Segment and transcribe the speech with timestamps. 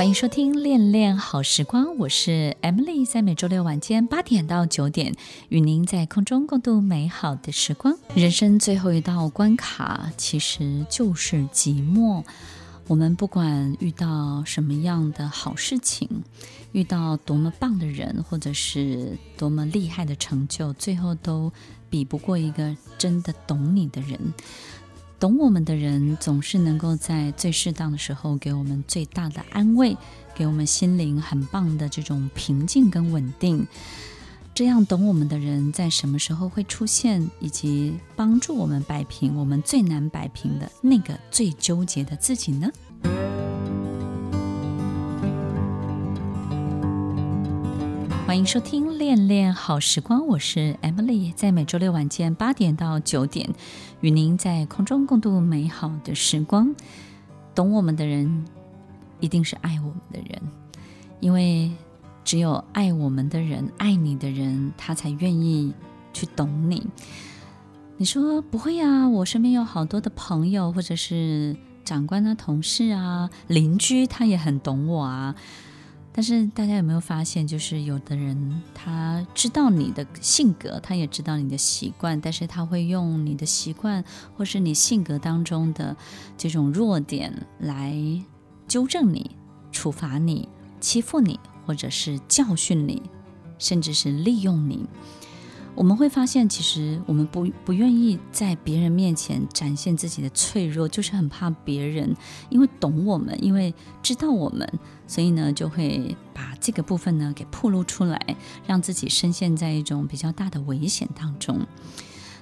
[0.00, 5.14] 欢迎收听《恋恋好时光》，我是 Emily，在每周六晚间八点到九点，
[5.50, 7.98] 与您在空中共度美好的时光。
[8.14, 12.24] 人生最后一道关卡，其实就是寂寞。
[12.88, 16.08] 我们不管遇到什么样的好事情，
[16.72, 21.52] 遇到多么棒的人，或者是多么厉害的成就，最后都
[21.90, 24.18] 比不过一个真的懂你的人。
[25.20, 29.94] 懂我们的人，总是能够在最适当的时候给我们最大的安慰，
[30.34, 33.66] 给我们心灵很棒的这种平静跟稳定。
[34.54, 42.70] 这样懂我们的人，在什么时候会出现，以及帮助我们摆平我们最难摆平的那个最纠结的自己呢？
[48.30, 53.50] 欢迎收听《恋恋好时光》，我是 Emily，在每周六晚间八点到九点，
[54.02, 56.72] 与您在空中共度美好的时光。
[57.56, 58.44] 懂我们的人，
[59.18, 60.40] 一定是爱我们的人，
[61.18, 61.72] 因为
[62.22, 65.74] 只有爱我们的人，爱你的人，他才愿意
[66.12, 66.86] 去懂你。
[67.96, 69.08] 你说不会啊？
[69.08, 75.34] 我身边有好多的朋友，或者是长官啊、同事啊、邻居，他也很懂我啊。
[76.20, 84.04] 但是大家有没有发现，就是有的人他知道你的性格，他也知道你的习惯，但是他会用你的习惯
[84.36, 85.96] 或是你性格当中的
[86.36, 87.96] 这种弱点来
[88.68, 89.30] 纠正你、
[89.72, 90.46] 处罚你、
[90.78, 93.02] 欺负你，或者是教训你，
[93.58, 94.86] 甚至是利用你。
[95.76, 102.14] 我们会发现，其实我们不不愿意在别人面前展现自己的脆弱，就是很怕别人，
[102.50, 104.68] 因为懂我们，因为知道我们，
[105.06, 108.36] 所以呢，就会把这个部分呢给暴露出来，
[108.66, 111.66] 让自己深陷在一种比较大的危险当中。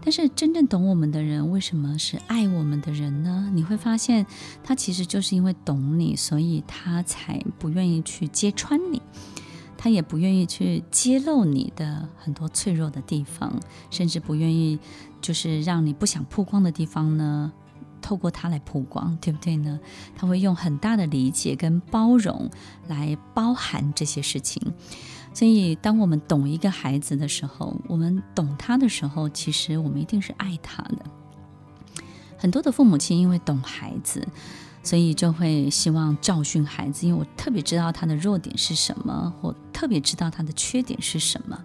[0.00, 3.50] 但是真正懂我们的人，为什么是爱我们的人呢？
[3.54, 4.26] 你会发现，
[4.62, 9.00] 他其实就是因为懂你，所以他才不愿意去揭穿你。
[9.84, 14.80] 他也不愿意去揭露你的很多脆弱的地方，甚至不愿意
[15.20, 17.52] 就是让你不想曝光的地方呢，
[18.00, 19.78] 透过他来曝光，对不对呢？
[20.16, 22.48] 他会用很大的理解跟包容
[22.88, 24.72] 来包含这些事情。
[25.34, 31.04] 所以，当我们懂一个孩子的时候，我们懂他的时候，其实我们一定是爱他的。
[32.38, 34.26] 很多的父母亲因为懂孩子。
[34.84, 41.58] 所以就会希望教训孩子，因为我特别知道他的弱点是什么，或特别知道他的缺点是什么。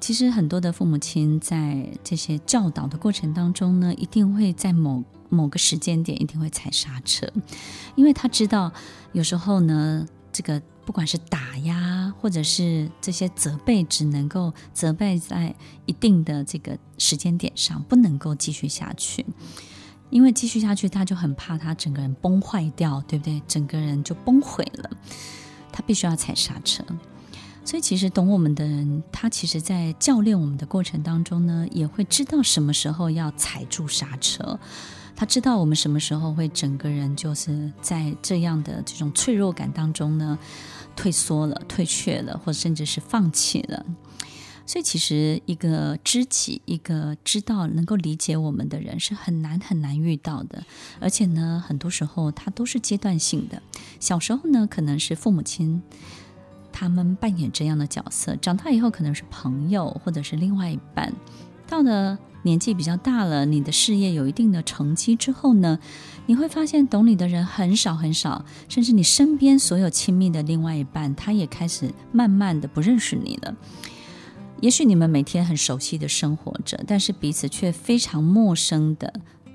[0.00, 7.26] 其实很多的父母亲在这些教导的过程当中呢，一定会在某某个时间点一定会踩刹车，
[7.96, 8.70] 因为他知道
[9.12, 15.54] 有时候呢，这个不管是打压或者是这些责备，只能够责备在
[15.86, 19.24] 一定的这个时间点上，不能够继续下去。
[20.14, 23.42] 因为继续下去，他就很怕他整个人崩坏掉，对不对？
[23.48, 24.88] 整个人就崩毁了，
[25.72, 26.84] 他必须要踩刹车。
[27.64, 34.56] 所以，其实懂我们的人，他其实在教练我们的过程当中呢，也会知道什么时候要踩住刹车。
[35.16, 40.38] 他知道我们什么时候会整个人就是在这样的这种脆弱感当中呢，
[40.94, 43.84] 退缩了、退却了，或甚至是放弃了。
[44.66, 50.64] 所以，其实一个知己，一个知道能够理解我们的人，是很难很难遇到的。
[51.00, 53.62] 而且呢，很多时候它都是阶段性的。
[54.00, 55.82] 小时候呢，可能是父母亲
[56.72, 61.12] 他们扮演这样的角色；长大以后，可能是朋友或者是另外一半。
[61.66, 65.78] 到了年纪比较大了，你的事业有一定的成绩之后呢，
[66.26, 73.56] 你会发现懂你的人很少很少，甚至你身边所有亲密的另外一半，他也开始慢慢的不认识你了。
[74.64, 79.12] 也许你们每天很熟悉的生活着，但是彼此却非常陌生的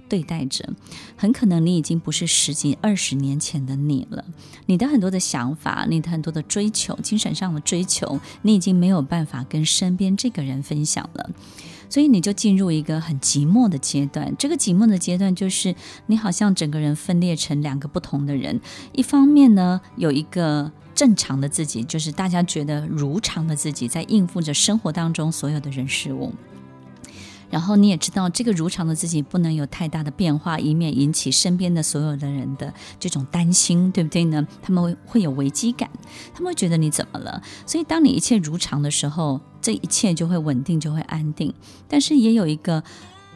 [0.08, 0.70] 对待着。
[1.18, 4.24] 很可能你已经不是十几二十年前的你了。
[4.68, 11.32] 你的很多的想法，你的很多的追求，精神上的追求，你已经没有办法跟身边这个人分享了。
[11.90, 14.36] 所以你就进入一个很寂寞的阶段。
[14.38, 15.74] 这个寂寞的阶段就是
[16.06, 18.62] 你好像整个人分裂成两个不同的人。
[18.92, 20.72] 一方面呢，有一个。
[21.00, 26.34] 正常的自己，就是大家觉得如常的自己，在应付着生活当中所有的人事物。
[27.50, 34.46] 然后你也知道，这个如常的自己不能有太大的变化，以免引起身边的所有的人的这种担心，对不对呢？
[34.62, 35.90] 他们会会有危机感，
[36.34, 37.42] 他们会觉得你怎么了？
[37.66, 41.54] 所以，当你一切如常的时候，这一切就会稳定，就会安定。
[41.88, 42.84] 但是，也有一个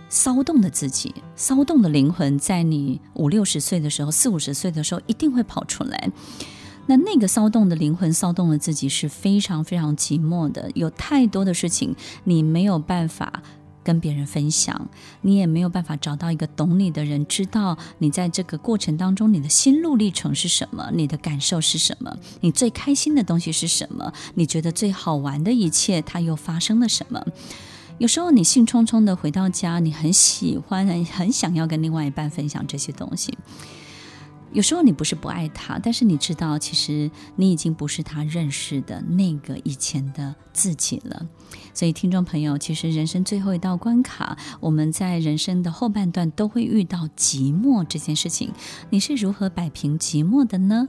[0.10, 6.12] 骚动的自己，骚动的灵魂，在你五六十岁的时候，四五十岁的时候，一定会跑出来。
[6.86, 13.42] 那那个骚动的灵魂，骚动的自己是非常非常寂寞的，有太多的事情你没有办法
[13.84, 14.90] 跟别人分享，
[15.22, 27.26] 你也没有办法找到一个懂你的人，知道你在这个过程当中你的心路历程是什么，你的感受是什么，你最开心的东西是什么，你觉得最好玩的一切，它又发生了什么？
[27.98, 33.38] 有时候你兴冲冲的回到家，你很喜欢，很很想要跟另外一半分享这些东西。
[34.54, 41.28] 有时候你不是不爱他，但是你知道，其实你已经不是他认识的那个以前的自己了。
[41.74, 48.52] 所以，听众朋友，其实人生最后一道关卡，我们在人生的后半段都会遇到寂寞这件事情。
[48.92, 50.88] 你是如何摆平寂寞的呢？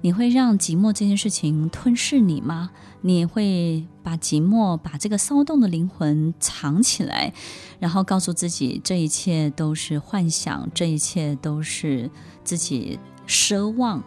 [0.00, 2.72] 你会让寂寞这件事情吞噬你吗？
[3.06, 7.34] 你会把寂寞、把这个骚动的灵魂藏起来，
[7.78, 12.10] 然后告诉自己这一切都是幻想，这一切都是
[12.42, 12.98] 自己
[13.28, 14.02] 奢望。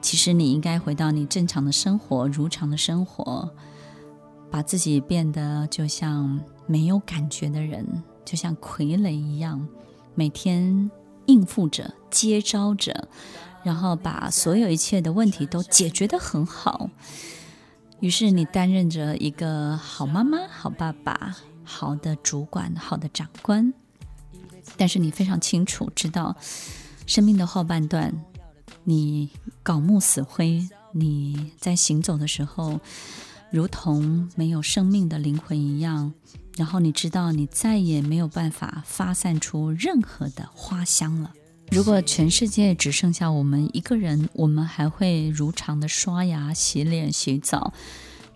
[0.00, 3.50] 其实你应该回到你正常的生活，如常的生活。
[4.50, 7.86] 把自己变得就像没有感觉的人，
[8.24, 9.68] 就像傀儡一样，
[10.14, 10.90] 每天
[11.26, 13.06] 应付着、接招着，
[13.62, 16.88] 然后把所有一切的问题都解决得很好。
[18.00, 23.72] 于是你担任着一个好妈妈、好爸爸、好的主管、好的长官，
[24.76, 26.36] 但是你非常清楚知道，
[27.06, 28.24] 生命的后半段，
[28.84, 29.30] 你
[29.62, 32.80] 槁木死灰，你在行走的时候。
[33.52, 36.14] 如同没有生命的灵魂一样，
[36.56, 41.32] 然后你知道你再也没有办法发散出任何的花香了。
[41.70, 47.72] 如果全世界只剩下我们一个人，我们还会如常的刷牙、洗脸、洗澡，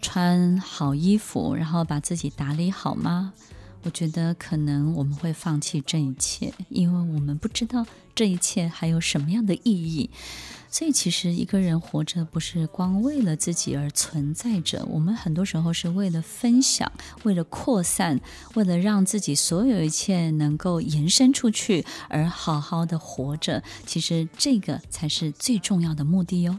[0.01, 3.33] 穿好衣服，然后把自己打理好吗？
[3.85, 10.11] 我觉得可能我们会放弃这一切，因为我们不知道这一切还有什么样的意义。
[10.71, 16.91] 所以，其实一个人活着不是光为了自己而存在着，我们很多时候是为了分享，
[17.23, 18.21] 为了扩散，
[18.55, 23.63] 为了让自己所有一切能够延伸出去而好好的活着。
[23.87, 26.59] 其实这个才是最重要的目的哟。